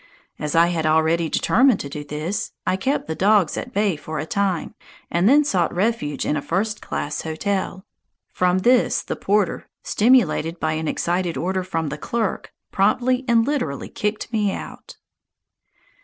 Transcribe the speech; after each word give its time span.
As 0.39 0.55
I 0.55 0.69
had 0.69 0.87
already 0.87 1.29
determined 1.29 1.79
to 1.81 1.87
do 1.87 2.03
this, 2.03 2.53
I 2.65 2.75
kept 2.75 3.05
the 3.05 3.13
dogs 3.13 3.55
at 3.55 3.71
bay 3.71 3.95
for 3.95 4.17
a 4.17 4.25
time, 4.25 4.73
and 5.11 5.29
then 5.29 5.43
sought 5.45 5.71
refuge 5.71 6.25
in 6.25 6.35
a 6.35 6.41
first 6.41 6.81
class 6.81 7.21
hotel; 7.21 7.85
from 8.33 8.57
this 8.65 9.03
the 9.03 9.15
porter, 9.15 9.69
stimulated 9.83 10.59
by 10.59 10.73
an 10.73 10.87
excited 10.87 11.37
order 11.37 11.63
from 11.63 11.89
the 11.89 11.99
clerk, 11.99 12.51
promptly 12.71 13.23
and 13.27 13.45
literally 13.45 13.89
kicked 13.89 14.33
me 14.33 14.51
out! 14.51 14.95